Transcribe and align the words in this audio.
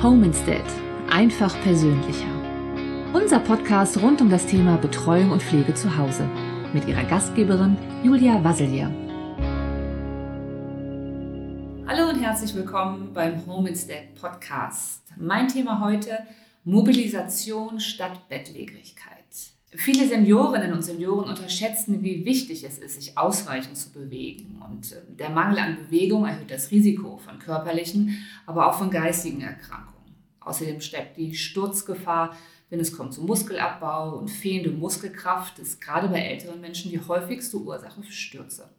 Home 0.00 0.26
Instead. 0.26 0.62
Einfach 1.10 1.60
persönlicher. 1.62 2.30
Unser 3.12 3.40
Podcast 3.40 4.00
rund 4.00 4.20
um 4.20 4.30
das 4.30 4.46
Thema 4.46 4.76
Betreuung 4.76 5.32
und 5.32 5.42
Pflege 5.42 5.74
zu 5.74 5.98
Hause. 5.98 6.24
Mit 6.72 6.86
ihrer 6.86 7.02
Gastgeberin 7.02 7.76
Julia 8.04 8.44
Wasselier. 8.44 8.94
Hallo 11.88 12.10
und 12.10 12.22
herzlich 12.22 12.54
willkommen 12.54 13.12
beim 13.12 13.44
Home 13.44 13.70
Instead 13.70 14.14
Podcast. 14.14 15.02
Mein 15.16 15.48
Thema 15.48 15.80
heute 15.80 16.20
Mobilisation 16.62 17.80
statt 17.80 18.28
Bettlägerigkeit. 18.28 19.17
Viele 19.72 20.08
Seniorinnen 20.08 20.72
und 20.72 20.82
Senioren 20.82 21.28
unterschätzen, 21.28 22.02
wie 22.02 22.24
wichtig 22.24 22.64
es 22.64 22.78
ist, 22.78 22.94
sich 22.94 23.18
ausreichend 23.18 23.76
zu 23.76 23.92
bewegen. 23.92 24.62
Und 24.66 24.92
äh, 24.92 25.02
der 25.08 25.28
Mangel 25.28 25.58
an 25.58 25.76
Bewegung 25.76 26.24
erhöht 26.24 26.50
das 26.50 26.70
Risiko 26.70 27.18
von 27.18 27.38
körperlichen, 27.38 28.18
aber 28.46 28.66
auch 28.66 28.78
von 28.78 28.90
geistigen 28.90 29.42
Erkrankungen. 29.42 30.14
Außerdem 30.40 30.80
steckt 30.80 31.18
die 31.18 31.34
Sturzgefahr, 31.34 32.34
wenn 32.70 32.80
es 32.80 32.96
kommt 32.96 33.12
zu 33.12 33.22
Muskelabbau 33.22 34.16
und 34.16 34.30
fehlende 34.30 34.70
Muskelkraft, 34.70 35.58
ist 35.58 35.80
gerade 35.80 36.08
bei 36.08 36.20
älteren 36.20 36.60
Menschen 36.60 36.90
die 36.90 37.00
häufigste 37.00 37.58
Ursache 37.58 38.02
für 38.02 38.12
Stürze. 38.12 38.70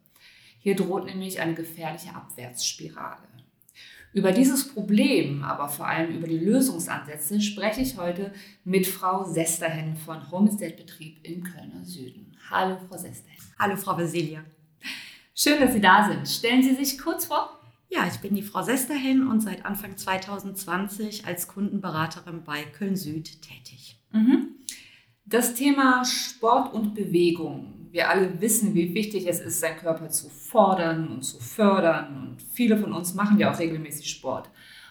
Hier 0.58 0.76
droht 0.76 1.06
nämlich 1.06 1.40
eine 1.40 1.54
gefährliche 1.54 2.14
Abwärtsspirale. 2.14 3.28
Über 4.12 4.32
dieses 4.32 4.66
Problem, 4.66 5.44
aber 5.44 5.68
vor 5.68 5.86
allem 5.86 6.16
über 6.16 6.26
die 6.26 6.38
Lösungsansätze 6.38 7.40
spreche 7.40 7.80
ich 7.80 7.96
heute 7.96 8.32
mit 8.64 8.86
Frau 8.86 9.24
Sesterhen 9.24 9.96
von 9.96 10.30
Homestead 10.32 10.76
Betrieb 10.76 11.18
im 11.22 11.44
Kölner 11.44 11.84
Süden. 11.84 12.36
Hallo, 12.50 12.76
Frau 12.88 12.98
Sesterhen. 12.98 13.38
Hallo, 13.56 13.76
Frau 13.76 13.96
Vasilia. 13.96 14.44
Schön, 15.34 15.60
dass 15.60 15.72
Sie 15.72 15.80
da 15.80 16.08
sind. 16.08 16.28
Stellen 16.28 16.62
Sie 16.62 16.74
sich 16.74 16.98
kurz 16.98 17.26
vor. 17.26 17.60
Ja, 17.88 18.06
ich 18.06 18.18
bin 18.20 18.34
die 18.34 18.42
Frau 18.42 18.62
Sesterhen 18.62 19.28
und 19.28 19.40
seit 19.40 19.64
Anfang 19.64 19.96
2020 19.96 21.26
als 21.26 21.46
Kundenberaterin 21.46 22.42
bei 22.44 22.64
Köln 22.64 22.96
Süd 22.96 23.40
tätig. 23.42 23.96
Mhm. 24.12 24.56
Das 25.24 25.54
Thema 25.54 26.04
Sport 26.04 26.74
und 26.74 26.94
Bewegung 26.94 27.79
wir 27.90 28.08
alle 28.08 28.40
wissen, 28.40 28.74
wie 28.74 28.94
wichtig 28.94 29.26
es 29.26 29.40
ist, 29.40 29.60
seinen 29.60 29.78
Körper 29.78 30.08
zu 30.08 30.28
fordern 30.28 31.08
und 31.08 31.22
zu 31.22 31.38
fördern. 31.38 32.16
Und 32.22 32.42
viele 32.52 32.76
von 32.78 32.92
uns 32.92 33.14
machen 33.14 33.38
ja 33.38 33.52
auch 33.52 33.58
regelmäßig 33.58 34.08
Sport. 34.08 34.48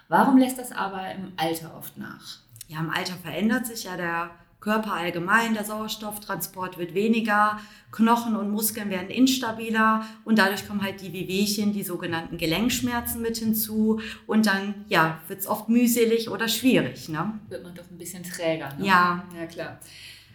Warum 0.08 0.38
lässt 0.38 0.58
das 0.58 0.72
aber 0.72 1.11
im 1.11 1.33
Alter 1.38 1.75
oft 1.77 1.97
nach? 1.97 2.39
Ja, 2.67 2.80
im 2.80 2.89
Alter 2.89 3.14
verändert 3.14 3.67
sich 3.67 3.83
ja 3.86 3.95
der 3.95 4.31
Körper 4.59 4.94
allgemein, 4.94 5.53
der 5.53 5.64
Sauerstofftransport 5.64 6.77
wird 6.77 6.94
weniger, 6.94 7.59
Knochen 7.92 8.36
und 8.36 8.52
Muskeln 8.52 8.89
werden 8.89 9.09
instabiler 9.09 10.05
und 10.25 10.38
dadurch 10.38 10.67
kommen 10.67 10.83
halt 10.83 11.02
die 11.02 11.14
Wehwehchen, 11.14 11.72
die 11.72 11.83
sogenannten 11.83 12.38
Gelenkschmerzen 12.38 13.22
mit 13.22 13.38
hinzu 13.38 14.02
und 14.27 14.47
dann 14.47 14.86
ja, 14.89 15.20
wird 15.30 15.39
es 15.39 15.47
oft 15.47 15.70
mühselig 15.70 16.30
oder 16.30 16.50
schwierig. 16.50 17.08
Ne? 17.08 17.39
Wird 17.47 17.64
man 17.64 17.73
doch 17.73 17.89
ein 17.89 17.97
bisschen 17.97 18.23
träger. 18.23 18.73
Ne? 18.77 18.86
Ja. 18.86 19.23
Ja, 19.38 19.45
klar. 19.45 19.80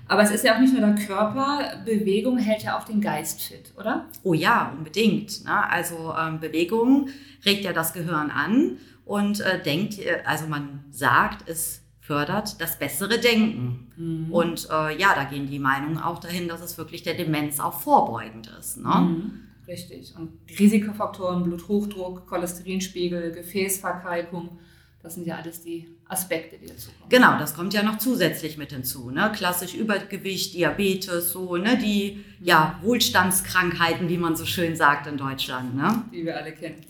Aber 0.07 0.23
es 0.23 0.31
ist 0.31 0.45
ja 0.45 0.55
auch 0.55 0.61
nicht 0.61 0.73
nur 0.73 0.83
der 0.83 0.95
Körper, 0.95 1.83
Bewegung 1.85 2.39
hält 2.39 2.63
ja 2.63 2.79
auch 2.79 2.85
den 2.85 3.01
Geist 3.01 3.43
fit, 3.43 3.73
oder? 3.79 4.07
Oh 4.23 4.35
ja, 4.35 4.73
unbedingt. 4.77 5.45
Ne? 5.45 5.71
Also 5.71 6.15
ähm, 6.19 6.41
Bewegung 6.41 7.09
regt 7.45 7.65
ja 7.65 7.73
das 7.73 7.93
Gehirn 7.93 8.31
an 8.31 8.79
und 9.05 9.41
äh, 9.41 9.63
denkt, 9.63 9.99
äh, 9.99 10.23
also 10.27 10.47
man 10.47 10.85
sagt, 10.91 11.49
es 11.49 11.83
fördert 12.01 12.61
das 12.61 12.79
bessere 12.79 13.19
Denken. 13.19 13.91
Mhm. 13.97 14.33
Und 14.33 14.69
äh, 14.71 14.99
ja, 14.99 15.15
da 15.15 15.25
gehen 15.25 15.47
die 15.47 15.59
Meinungen 15.59 15.99
auch 15.99 16.19
dahin, 16.19 16.49
dass 16.49 16.61
es 16.61 16.77
wirklich 16.77 17.03
der 17.03 17.15
Demenz 17.15 17.61
auch 17.61 17.81
vorbeugend 17.81 18.53
ist. 18.59 18.77
Ne? 18.77 18.89
Mhm. 18.89 19.41
Richtig. 19.67 20.15
Und 20.19 20.33
Risikofaktoren, 20.59 21.43
Bluthochdruck, 21.43 22.27
Cholesterinspiegel, 22.27 23.33
Gefäßverkalkung, 23.33 24.59
das 25.03 25.15
sind 25.15 25.27
ja 25.27 25.37
alles 25.37 25.63
die 25.63 25.94
Aspekte, 26.15 26.57
die 26.57 26.67
dazu 26.67 26.91
kommen. 26.99 27.11
Genau, 27.11 27.39
das 27.39 27.55
kommt 27.55 27.75
ja 27.75 27.83
noch 27.83 27.99
zusätzlich 27.99 28.57
mit 28.57 28.73
hinzu. 28.73 29.11
Ne? 29.11 29.31
Klassisch 29.35 29.75
Übergewicht, 29.75 30.55
Diabetes, 30.55 31.33
so, 31.33 31.57
ne? 31.57 31.77
die 31.77 32.25
ja, 32.41 32.79
Wohlstandskrankheiten, 32.83 34.09
wie 34.09 34.17
man 34.17 34.37
so 34.37 34.47
schön 34.47 34.77
sagt 34.77 35.07
in 35.07 35.17
Deutschland. 35.17 35.77
Ne? 35.77 36.05
Die 36.13 36.25
wir 36.25 36.37
alle 36.37 36.53
kennen. 36.53 36.85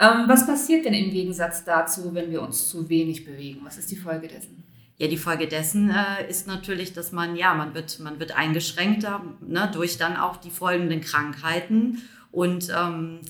Ähm, 0.00 0.24
was 0.26 0.46
passiert 0.46 0.84
denn 0.84 0.94
im 0.94 1.10
Gegensatz 1.10 1.64
dazu, 1.64 2.14
wenn 2.14 2.30
wir 2.30 2.42
uns 2.42 2.68
zu 2.68 2.88
wenig 2.88 3.24
bewegen? 3.24 3.60
Was 3.64 3.76
ist 3.76 3.90
die 3.90 3.96
Folge 3.96 4.28
dessen? 4.28 4.64
Ja, 4.98 5.08
die 5.08 5.16
Folge 5.16 5.48
dessen 5.48 5.90
äh, 5.90 6.28
ist 6.30 6.46
natürlich, 6.46 6.92
dass 6.92 7.12
man, 7.12 7.36
ja, 7.36 7.54
man 7.54 7.74
wird, 7.74 7.98
man 8.00 8.20
wird 8.20 8.36
eingeschränkter 8.36 9.22
ne, 9.40 9.70
durch 9.72 9.98
dann 9.98 10.16
auch 10.16 10.36
die 10.36 10.50
folgenden 10.50 11.00
Krankheiten 11.00 12.02
und 12.30 12.68
ähm, 12.76 13.20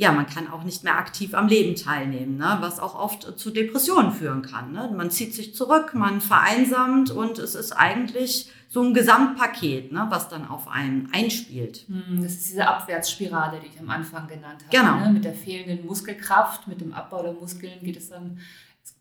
ja, 0.00 0.12
man 0.12 0.24
kann 0.24 0.50
auch 0.50 0.64
nicht 0.64 0.82
mehr 0.82 0.96
aktiv 0.96 1.34
am 1.34 1.46
Leben 1.46 1.76
teilnehmen, 1.76 2.38
ne? 2.38 2.56
was 2.60 2.80
auch 2.80 2.94
oft 2.94 3.38
zu 3.38 3.50
Depressionen 3.50 4.12
führen 4.12 4.40
kann. 4.40 4.72
Ne? 4.72 4.90
Man 4.96 5.10
zieht 5.10 5.34
sich 5.34 5.54
zurück, 5.54 5.92
man 5.92 6.22
vereinsamt 6.22 7.10
und 7.10 7.38
es 7.38 7.54
ist 7.54 7.72
eigentlich 7.72 8.50
so 8.70 8.82
ein 8.82 8.94
Gesamtpaket, 8.94 9.92
ne? 9.92 10.06
was 10.08 10.30
dann 10.30 10.48
auf 10.48 10.68
einen 10.68 11.10
einspielt. 11.12 11.84
Hm, 11.86 12.22
das 12.22 12.32
ist 12.32 12.48
diese 12.48 12.66
Abwärtsspirale, 12.66 13.60
die 13.60 13.66
ich 13.66 13.78
am 13.78 13.90
Anfang 13.90 14.26
genannt 14.26 14.64
habe. 14.66 14.74
Genau. 14.74 15.04
Ne? 15.04 15.12
Mit 15.12 15.26
der 15.26 15.34
fehlenden 15.34 15.84
Muskelkraft, 15.84 16.66
mit 16.66 16.80
dem 16.80 16.94
Abbau 16.94 17.22
der 17.22 17.34
Muskeln 17.34 17.78
geht 17.82 17.98
es 17.98 18.08
dann 18.08 18.40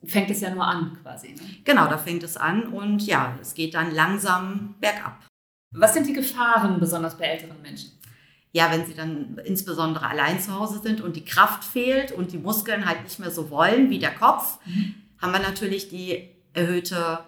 fängt 0.06 0.30
es 0.30 0.42
ja 0.42 0.54
nur 0.54 0.66
an 0.66 0.98
quasi. 1.02 1.30
Ne? 1.30 1.42
Genau, 1.64 1.88
da 1.88 1.98
fängt 1.98 2.24
es 2.24 2.36
an 2.36 2.68
und 2.68 3.08
ja, 3.08 3.38
es 3.42 3.54
geht 3.54 3.74
dann 3.74 3.92
langsam 3.96 4.76
bergab. 4.82 5.18
Was 5.72 5.94
sind 5.94 6.08
die 6.08 6.14
Gefahren 6.14 6.78
besonders 6.78 7.18
bei 7.18 7.26
älteren 7.26 7.62
Menschen? 7.62 7.99
Ja, 8.52 8.72
wenn 8.72 8.86
sie 8.86 8.96
dann 8.96 9.40
insbesondere 9.46 10.08
allein 10.08 10.40
zu 10.40 10.58
Hause 10.58 10.80
sind 10.82 11.02
und 11.02 11.16
die 11.16 11.26
Kraft 11.26 11.64
fehlt 11.64 12.12
und 12.12 12.32
die 12.32 12.40
Muskeln 12.40 12.86
halt 12.86 13.04
nicht 13.04 13.20
mehr 13.20 13.32
so 13.32 13.52
wollen 13.52 13.90
wie 13.90 14.00
der 14.00 14.16
Kopf, 14.16 14.58
mhm. 14.66 14.96
haben 15.20 15.34
wir 15.34 15.40
natürlich 15.40 15.90
die 15.90 16.30
erhöhte 16.54 17.20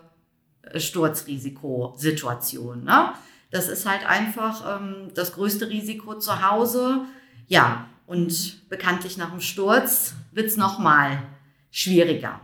äh, 0.64 0.80
Sturzrisikosituation. 0.80 2.84
Ne? 2.84 3.14
Das 3.52 3.68
ist 3.68 3.86
halt 3.86 4.08
einfach 4.08 4.82
ähm, 4.82 5.12
das 5.14 5.34
größte 5.34 5.70
Risiko 5.70 6.18
zu 6.18 6.50
Hause. 6.50 7.02
Ja, 7.48 7.88
und 8.08 8.68
bekanntlich 8.70 9.18
nach 9.18 9.30
dem 9.30 9.42
Sturz 9.42 10.16
wird 10.32 10.48
es 10.48 10.58
nochmal 10.58 11.22
schwieriger. 11.70 12.42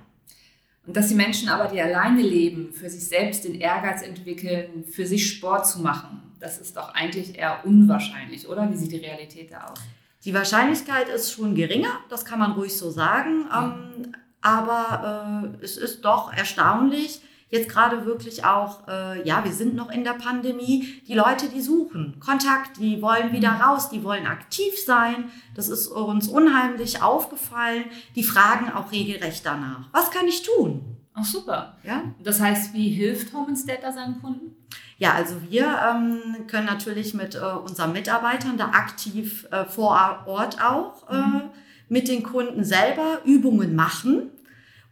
Und 0.86 0.96
dass 0.96 1.08
die 1.08 1.16
Menschen 1.16 1.50
aber, 1.50 1.68
die 1.68 1.82
alleine 1.82 2.22
leben, 2.22 2.72
für 2.72 2.90
sich 2.90 3.08
selbst 3.08 3.44
den 3.44 3.56
Ehrgeiz 3.56 4.02
entwickeln, 4.02 4.86
für 4.86 5.06
sich 5.06 5.30
Sport 5.30 5.68
zu 5.68 5.82
machen, 5.82 6.27
das 6.40 6.58
ist 6.60 6.78
doch 6.78 6.94
eigentlich 6.94 7.38
eher 7.38 7.66
unwahrscheinlich, 7.66 8.48
oder? 8.48 8.70
Wie 8.72 8.76
sieht 8.76 8.92
die 8.92 8.98
Realität 8.98 9.52
da 9.52 9.66
aus? 9.66 9.80
Die 10.26 10.34
Wahrscheinlichkeit 10.34 11.10
ist 11.10 11.32
schon 11.32 11.56
geringer, 11.56 12.00
das 12.10 12.26
kann 12.26 12.40
man 12.40 12.52
ruhig 12.54 12.76
so 12.78 12.90
sagen. 12.92 13.46
Ähm, 13.56 14.14
aber 14.42 15.54
äh, 15.60 15.64
es 15.64 15.78
ist 15.78 16.04
doch 16.04 16.34
erstaunlich, 16.34 17.22
jetzt 17.50 17.70
gerade 17.70 18.06
wirklich 18.06 18.44
auch, 18.44 18.88
äh, 18.88 19.26
ja, 19.26 19.44
wir 19.44 19.52
sind 19.52 19.76
noch 19.76 19.90
in 19.90 20.04
der 20.04 20.14
Pandemie, 20.14 21.02
die 21.08 21.14
Leute, 21.14 21.50
die 21.50 21.62
suchen 21.62 22.20
Kontakt, 22.20 22.78
die 22.78 23.02
wollen 23.02 23.32
wieder 23.32 23.52
mhm. 23.52 23.62
raus, 23.62 23.90
die 23.90 24.04
wollen 24.04 24.28
aktiv 24.28 24.74
sein. 24.86 25.32
Das 25.56 25.70
ist 25.70 25.88
uns 25.88 26.28
unheimlich 26.28 27.02
aufgefallen. 27.02 27.86
Die 28.16 28.24
fragen 28.24 28.72
auch 28.72 28.92
regelrecht 28.92 29.46
danach. 29.46 29.88
Was 29.92 30.12
kann 30.12 30.28
ich 30.28 30.44
tun? 30.44 30.97
Ach 31.20 31.26
super. 31.26 31.76
Ja? 31.84 32.04
Das 32.24 32.40
heißt, 32.40 32.76
wie 32.76 32.90
hilft 32.90 33.34
Home 33.34 33.50
Instead 33.50 33.82
da 33.82 33.92
seinen 33.92 34.22
Kunden? 34.22 34.56
Ja, 35.00 35.14
also 35.14 35.42
wir 35.50 35.66
ähm, 35.90 36.48
können 36.48 36.68
natürlich 36.68 37.16
mit 37.16 37.34
äh, 37.34 37.40
unseren 37.40 37.92
Mitarbeitern 37.92 38.58
da 38.58 38.66
aktiv 38.66 39.48
äh, 39.52 39.66
vor 39.66 40.24
Ort 40.28 40.62
auch 40.62 41.10
äh, 41.10 41.18
mhm. 41.18 41.42
mit 41.90 42.08
den 42.08 42.22
Kunden 42.22 42.64
selber 42.64 43.22
Übungen 43.26 43.76
machen 43.76 44.30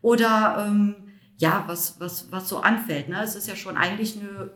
oder 0.02 0.66
ähm, 0.68 0.96
ja, 1.38 1.64
was, 1.68 2.00
was, 2.00 2.32
was 2.32 2.50
so 2.50 2.60
anfällt. 2.60 3.08
Ne? 3.08 3.22
Es 3.22 3.36
ist 3.36 3.48
ja 3.48 3.56
schon 3.56 3.78
eigentlich 3.78 4.16
ein 4.16 4.50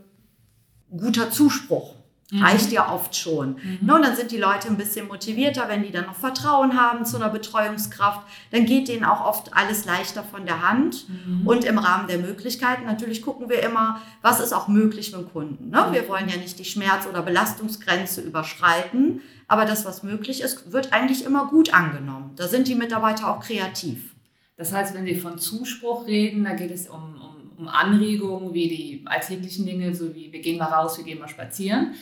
guter 0.90 1.30
Zuspruch. 1.30 1.99
Mhm. 2.32 2.44
Reicht 2.44 2.72
ja 2.72 2.94
oft 2.94 3.16
schon. 3.16 3.56
Mhm. 3.56 3.80
Ne, 3.82 3.96
und 3.96 4.04
dann 4.04 4.16
sind 4.16 4.32
die 4.32 4.38
Leute 4.38 4.68
ein 4.68 4.78
bisschen 4.78 5.08
motivierter, 5.08 5.68
wenn 5.68 5.82
die 5.82 5.92
dann 5.92 6.06
noch 6.06 6.16
Vertrauen 6.16 6.80
haben 6.80 7.04
zu 7.06 7.18
einer 7.18 7.30
Betreuungskraft. 7.30 8.22
Dann 8.52 8.66
geht 8.66 8.88
denen 8.88 9.04
auch 9.04 9.26
oft 9.26 9.56
alles 9.56 9.86
leichter 9.86 10.24
von 10.24 10.46
der 10.46 10.68
Hand. 10.68 11.08
Mhm. 11.10 11.48
Und 11.48 11.66
im 11.66 11.80
Rahmen 11.80 12.08
der 12.08 12.20
Möglichkeiten, 12.20 12.86
natürlich 12.86 13.24
gucken 13.24 13.50
wir 13.50 13.64
immer, 13.64 14.02
was 14.22 14.40
ist 14.40 14.54
auch 14.54 14.68
möglich 14.68 15.12
mit 15.12 15.22
dem 15.22 15.32
Kunden. 15.32 15.70
Ne? 15.70 15.88
Wir 15.92 16.08
wollen 16.08 16.30
ja 16.30 16.38
nicht 16.38 16.60
die 16.60 16.66
Schmerz- 16.66 17.08
oder 17.08 17.24
Belastungsgrenze 17.24 18.22
überschreiten. 18.22 19.22
Aber 19.48 19.66
das, 19.66 19.84
was 19.84 20.04
möglich 20.04 20.42
ist, 20.42 20.72
wird 20.72 20.94
eigentlich 20.94 21.26
immer 21.26 21.48
gut 21.48 21.74
angenommen. 21.74 22.34
Da 22.36 22.48
sind 22.48 22.68
die 22.68 22.76
Mitarbeiter 22.76 23.28
auch 23.28 23.40
kreativ. 23.40 24.14
Das 24.60 24.74
heißt, 24.74 24.94
wenn 24.94 25.06
Sie 25.06 25.16
von 25.16 25.40
Zuspruch 25.40 26.06
reden, 26.06 26.44
da 26.44 26.54
geht 26.54 26.70
es 26.70 26.88
um, 26.88 27.19
um, 27.60 27.68
Anregungen 27.68 28.54
wie 28.54 28.68
die 28.70 29.02
alltäglichen 29.06 29.66
Dinge, 29.66 29.94
so 29.94 30.16
wie 30.16 30.32
wir 30.32 30.40
gehen 30.40 30.58
mal 30.58 30.66
raus, 30.66 30.98
wir 30.98 31.06
gehen 31.06 31.20
mal 31.20 31.28
spazieren. 31.28 31.94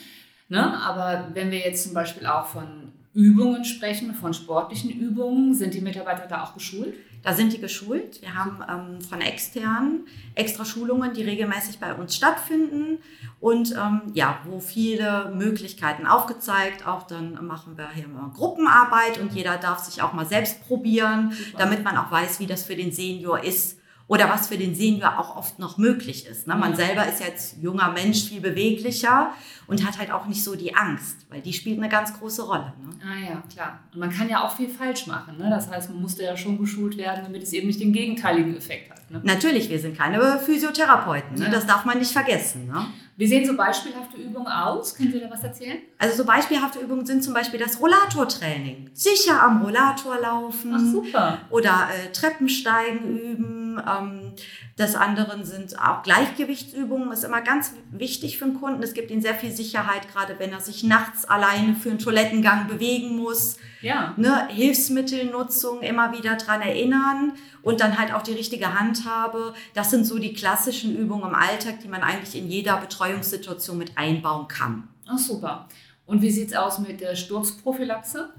Ne? 0.50 0.80
Aber 0.80 1.30
wenn 1.33 1.51
wir 1.51 1.59
jetzt 1.59 1.83
zum 1.83 1.94
Beispiel 1.94 2.25
auch 2.27 2.45
von 2.45 2.94
Übungen 3.13 3.65
sprechen, 3.65 4.13
von 4.13 4.33
sportlichen 4.33 4.92
Übungen, 4.92 5.56
sind 5.56 5.74
die 5.74 5.81
Mitarbeiter 5.81 6.27
da 6.27 6.44
auch 6.44 6.54
geschult? 6.54 6.94
Da 7.24 7.33
sind 7.33 7.51
die 7.51 7.59
geschult. 7.59 8.21
Wir 8.21 8.36
haben 8.36 8.63
ähm, 8.69 9.01
von 9.01 9.21
externen 9.21 10.06
extra 10.36 10.63
Schulungen, 10.63 11.13
die 11.13 11.24
regelmäßig 11.24 11.80
bei 11.80 11.94
uns 11.94 12.15
stattfinden 12.15 13.00
und 13.39 13.74
ähm, 13.75 14.01
ja, 14.13 14.39
wo 14.45 14.59
viele 14.59 15.33
Möglichkeiten 15.36 16.06
aufgezeigt. 16.06 16.86
Auch 16.88 17.04
dann 17.04 17.45
machen 17.45 17.75
wir 17.75 17.89
hier 17.92 18.07
mal 18.07 18.30
Gruppenarbeit 18.30 19.19
und 19.19 19.33
jeder 19.33 19.57
darf 19.57 19.80
sich 19.80 20.04
auch 20.04 20.13
mal 20.13 20.27
selbst 20.27 20.65
probieren, 20.68 21.31
Super. 21.31 21.57
damit 21.57 21.83
man 21.83 21.98
auch 21.98 22.12
weiß, 22.12 22.39
wie 22.39 22.45
das 22.45 22.63
für 22.63 22.75
den 22.75 22.92
Senior 22.92 23.44
ist 23.44 23.76
oder 24.07 24.30
was 24.30 24.48
für 24.48 24.57
den 24.57 24.74
Senior 24.74 25.19
auch 25.19 25.36
oft 25.36 25.59
noch 25.59 25.77
möglich 25.77 26.25
ist. 26.27 26.48
Ne? 26.48 26.56
Man 26.56 26.71
Ja. 26.71 26.77
selber 26.77 27.07
ist 27.07 27.19
jetzt 27.19 27.57
junger 27.62 27.92
Mensch, 27.92 28.24
viel 28.24 28.39
beweglicher 28.39 29.33
und 29.68 29.86
hat 29.86 29.98
halt 30.00 30.12
auch 30.12 30.27
nicht 30.27 30.44
so 30.44 30.56
die 30.56 30.74
Angst, 30.75 31.25
weil 31.30 31.42
die 31.42 31.51
spielt 31.51 31.77
eine 31.77 31.89
ganz 31.89 32.18
große 32.18 32.42
Rolle. 32.44 32.74
Ne? 32.81 32.89
Ah 33.04 33.30
ja, 33.33 33.44
klar. 33.51 33.80
Und 33.94 34.00
man 34.00 34.09
kann 34.12 34.30
ja 34.30 34.44
auch 34.45 34.56
viel 34.56 34.69
falsch 34.69 35.07
machen. 35.07 35.38
Ne? 35.38 35.50
Das 35.50 35.69
heißt, 35.69 35.89
man 35.89 36.01
musste 36.01 36.24
ja 36.24 36.38
schon 36.38 36.57
geschult 36.57 36.98
werden, 36.98 37.21
damit 37.25 37.44
es 37.44 37.51
eben 37.51 37.68
nicht 37.68 37.81
den 37.81 37.92
gegenteiligen 37.92 38.56
Effekt 38.56 38.92
hat. 38.92 39.12
Ne? 39.12 39.21
Natürlich, 39.24 39.69
wir 39.69 39.80
sind 39.80 39.98
keine 39.98 40.39
Physiotherapeuten, 40.39 41.38
ne? 41.38 41.45
Ja. 41.45 41.51
das 41.51 41.65
darf 41.65 41.83
man 41.86 41.98
nicht 42.00 42.12
vergessen. 42.12 42.68
Ne? 42.68 42.86
Wie 43.15 43.25
sehen 43.27 43.45
so 43.45 43.56
beispielhafte 43.57 44.18
Übungen 44.18 44.48
aus? 44.48 44.95
Können 44.95 45.12
Sie 45.12 45.19
da 45.19 45.30
was 45.31 45.44
erzählen? 45.44 45.77
Also 45.98 46.18
so 46.18 46.25
beispielhafte 46.25 46.80
Übungen 46.80 47.06
sind 47.06 47.24
zum 47.24 47.33
Beispiel 47.33 47.59
das 47.59 47.80
Rollatortraining. 47.81 48.89
Sicher 48.94 49.42
am 49.42 49.62
Rollator 49.63 50.19
laufen. 50.19 50.74
Ach 50.75 50.80
super. 50.92 51.38
oder 51.50 51.88
äh, 51.94 52.12
Treppensteigen 52.12 53.18
üben. 53.18 53.56
Ähm, 53.79 54.33
des 54.77 54.95
anderen 54.95 55.44
sind 55.44 55.77
auch 55.79 56.03
Gleichgewichtsübungen. 56.03 57.12
Ist 57.12 57.24
immer 57.24 57.41
ganz 57.41 57.74
wichtig 57.91 58.38
für 58.38 58.45
den 58.45 58.59
Kunden. 58.59 58.81
Es 58.83 58.94
gibt 58.94 59.12
ihm 59.12 59.21
sehr 59.21 59.35
viel 59.35 59.51
Sicherheit, 59.51 60.12
gerade 60.12 60.39
wenn 60.39 60.51
er 60.51 60.59
sich 60.59 60.83
nachts 60.83 61.25
alleine 61.25 61.75
für 61.75 61.89
einen 61.89 62.00
Toilettengang 62.00 62.68
bewegen 62.68 63.18
muss. 63.18 63.57
Ja. 63.81 64.13
Ne? 64.18 64.47
Hilfsmittelnutzung 64.50 65.81
immer 65.81 66.12
wieder 66.12 66.35
dran 66.35 66.62
erinnern 66.62 67.33
und 67.62 67.81
dann 67.81 67.97
halt 67.97 68.13
auch 68.13 68.24
die 68.24 68.33
richtige 68.33 68.79
Handhabe. 68.79 69.53
Das 69.74 69.91
sind 69.91 70.06
so 70.06 70.18
die 70.19 70.33
klassischen 70.33 70.95
Übungen 70.95 71.30
im 71.30 71.35
Alltag, 71.35 71.80
die 71.81 71.88
man 71.88 72.01
eigentlich 72.01 72.35
in 72.35 72.50
jeder 72.50 72.77
Betreuungssituation 72.77 73.77
mit 73.77 73.97
einbauen 73.97 74.47
kann. 74.47 74.88
Ach 75.07 75.18
super. 75.18 75.68
Und 76.06 76.21
wie 76.21 76.31
sieht 76.31 76.50
es 76.50 76.56
aus 76.56 76.80
mit 76.80 77.01
der 77.01 77.15
Sturzprophylaxe? 77.15 78.30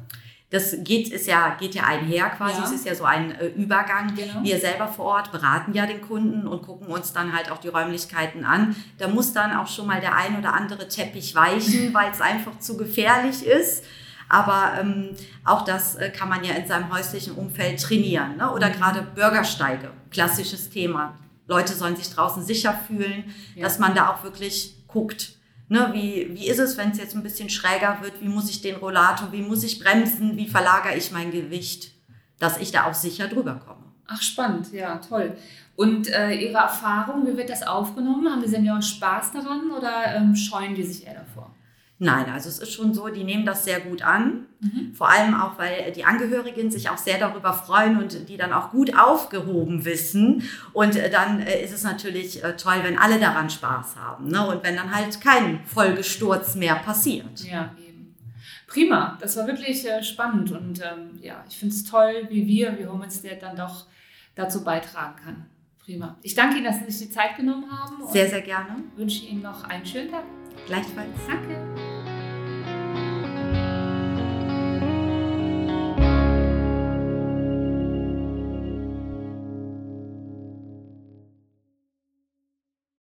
Das 0.51 0.75
geht, 0.83 1.09
ist 1.13 1.27
ja, 1.27 1.57
geht 1.61 1.75
ja 1.75 1.83
einher 1.85 2.31
quasi. 2.31 2.59
Ja. 2.59 2.65
Es 2.65 2.73
ist 2.73 2.87
ja 2.87 2.95
so 2.95 3.05
ein 3.05 3.33
äh, 3.33 3.49
Übergang. 3.49 4.15
Genau. 4.15 4.43
Wir 4.43 4.59
selber 4.59 4.89
vor 4.89 5.05
Ort 5.05 5.31
beraten 5.31 5.75
ja 5.75 5.85
den 5.85 6.01
Kunden 6.01 6.47
und 6.49 6.63
gucken 6.63 6.87
uns 6.89 7.13
dann 7.13 7.35
halt 7.37 7.51
auch 7.51 7.59
die 7.59 7.69
Räumlichkeiten 7.69 8.47
an. 8.47 8.75
Da 8.97 9.09
muss 9.09 9.35
dann 9.35 9.55
auch 9.55 9.67
schon 9.67 9.87
mal 9.87 10.01
der 10.01 10.17
ein 10.17 10.39
oder 10.39 10.55
andere 10.55 10.89
Teppich 10.89 11.35
weichen, 11.35 11.93
weil 11.93 12.11
es 12.11 12.23
einfach 12.23 12.59
zu 12.61 12.79
gefährlich 12.79 13.45
ist. 13.45 13.85
Aber 14.31 14.73
ähm, 14.81 15.11
auch 15.45 15.65
das 15.65 15.97
äh, 15.97 16.11
kann 16.11 16.29
man 16.31 16.43
ja 16.45 16.55
in 16.55 16.67
seinem 16.67 16.91
häuslichen 16.93 17.35
Umfeld 17.35 17.83
trainieren. 17.83 18.37
Ne? 18.39 18.51
Oder 18.53 18.69
Mhm. 18.69 18.73
gerade 18.73 19.03
Bürgersteige, 19.03 19.91
klassisches 20.11 20.71
Thema. 20.71 21.15
Leute 21.47 21.73
sollen 21.75 21.97
sich 21.97 22.11
draußen 22.15 22.43
sicher 22.45 22.79
fühlen, 22.87 23.35
Ja. 23.55 23.65
dass 23.65 23.79
man 23.79 23.95
da 23.95 24.11
auch 24.13 24.23
wirklich 24.23 24.77
guckt. 24.87 25.33
Ne, 25.71 25.91
wie, 25.93 26.35
wie 26.35 26.49
ist 26.49 26.59
es, 26.59 26.79
wenn 26.79 26.91
es 26.91 26.99
jetzt 26.99 27.15
ein 27.15 27.23
bisschen 27.23 27.51
schräger 27.51 27.99
wird? 28.01 28.23
Wie 28.23 28.29
muss 28.29 28.49
ich 28.49 28.63
den 28.63 28.77
Rollator, 28.77 29.33
wie 29.33 29.43
muss 29.43 29.65
ich 29.65 29.79
bremsen? 29.79 30.37
Wie 30.37 30.49
verlagere 30.49 30.97
ich 30.97 31.13
mein 31.13 31.31
Gewicht, 31.31 31.93
dass 32.39 32.57
ich 32.57 32.73
da 32.73 32.87
auch 32.87 32.95
sicher 32.95 33.29
drüber 33.29 33.61
komme? 33.67 33.85
Ach 34.07 34.23
spannend, 34.23 34.73
ja, 34.73 34.97
toll. 34.97 35.37
Und 35.77 36.09
äh, 36.09 36.33
Ihre 36.33 36.59
Erfahrung, 36.59 37.27
wie 37.27 37.37
wird 37.37 37.51
das 37.51 37.63
aufgenommen? 37.63 38.29
Haben 38.31 38.43
die 38.43 38.49
Senioren 38.49 38.83
Spaß 38.83 39.33
daran 39.33 39.71
oder 39.71 40.17
ähm, 40.17 40.35
scheuen 40.35 40.75
die 40.75 40.83
sich 40.83 41.07
eher 41.07 41.15
davor? 41.15 41.55
Nein, 42.01 42.31
also 42.31 42.49
es 42.49 42.61
ist 42.61 42.73
schon 42.73 42.95
so, 42.95 43.09
die 43.09 43.25
nehmen 43.25 43.45
das 43.45 43.65
sehr 43.65 43.81
gut 43.81 44.03
an. 44.03 44.47
Mhm. 44.61 44.95
Vor 44.95 45.09
allem 45.09 45.35
auch, 45.35 45.59
weil 45.59 45.91
die 45.93 46.05
Angehörigen 46.05 46.71
sich 46.71 46.91
auch 46.91 46.97
sehr 46.97 47.19
darüber 47.19 47.53
freuen 47.53 47.99
und 47.99 48.29
die 48.29 48.37
dann 48.37 48.53
auch 48.53 48.71
gut 48.71 48.97
aufgehoben 48.97 49.85
wissen. 49.85 50.45
Und 50.73 50.95
äh, 50.95 51.11
dann 51.11 51.41
äh, 51.41 51.63
ist 51.63 51.73
es 51.73 51.83
natürlich 51.83 52.45
äh, 52.45 52.57
toll, 52.57 52.77
wenn 52.83 52.99
alle 52.99 53.19
daran 53.19 53.51
Spaß 53.51 53.97
haben. 53.97 54.29
Ne? 54.29 54.47
Und 54.47 54.63
wenn 54.63 54.77
dann 54.77 54.95
halt 54.95 55.21
kein 55.21 55.65
Folgesturz 55.67 56.55
mehr 56.55 56.77
passiert. 56.77 57.41
Ja, 57.41 57.75
eben. 57.85 58.15
Prima, 58.69 59.19
das 59.21 59.37
war 59.37 59.47
wirklich 59.49 59.85
spannend 60.03 60.53
und 60.53 60.81
ähm, 60.81 61.19
ja, 61.23 61.43
ich 61.49 61.57
finde 61.57 61.75
es 61.75 61.85
toll, 61.85 62.27
wie 62.29 62.47
wir, 62.47 62.79
wie 62.79 62.87
Home 62.87 63.05
Instead 63.05 63.43
dann 63.43 63.57
doch 63.57 63.87
dazu 64.35 64.63
beitragen 64.63 65.17
kann. 65.25 65.47
Prima. 65.83 66.19
Ich 66.23 66.35
danke 66.35 66.57
Ihnen, 66.57 66.67
dass 66.67 66.79
Sie 66.81 66.91
sich 66.91 67.09
die 67.09 67.15
Zeit 67.15 67.35
genommen 67.37 67.65
haben 67.71 68.07
Sehr, 68.13 68.29
sehr 68.29 68.43
gerne. 68.43 68.85
wünsche 68.95 69.25
Ihnen 69.25 69.41
noch 69.41 69.65
einen 69.65 69.87
schönen 69.87 70.11
Tag. 70.11 70.25
Gleichfalls. 70.67 71.17
Danke. 71.27 71.78